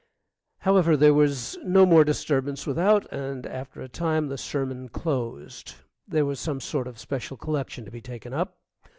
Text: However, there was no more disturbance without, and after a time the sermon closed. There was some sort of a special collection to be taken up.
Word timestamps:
However, 0.61 0.97
there 0.97 1.13
was 1.13 1.59
no 1.63 1.85
more 1.85 2.03
disturbance 2.03 2.65
without, 2.65 3.05
and 3.13 3.45
after 3.45 3.81
a 3.83 3.87
time 3.87 4.29
the 4.29 4.35
sermon 4.39 4.89
closed. 4.89 5.75
There 6.07 6.25
was 6.25 6.39
some 6.39 6.59
sort 6.59 6.87
of 6.87 6.95
a 6.95 6.97
special 6.97 7.37
collection 7.37 7.85
to 7.85 7.91
be 7.91 8.01
taken 8.01 8.33
up. 8.33 8.57